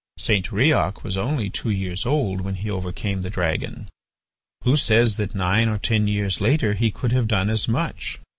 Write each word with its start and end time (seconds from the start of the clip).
"St. 0.17 0.47
Riok 0.47 1.03
was 1.03 1.15
only 1.15 1.51
two 1.51 1.69
years 1.69 2.07
old 2.07 2.41
when 2.41 2.55
he 2.55 2.71
overcame 2.71 3.21
the 3.21 3.29
dragon. 3.29 3.87
Who 4.63 4.75
says 4.75 5.17
that 5.17 5.35
nine 5.35 5.69
or 5.69 5.77
ten 5.77 6.07
years 6.07 6.41
later 6.41 6.73
he 6.73 6.89
could 6.89 7.11
have 7.11 7.27
done 7.27 7.51
as 7.51 7.67
much? 7.67 8.17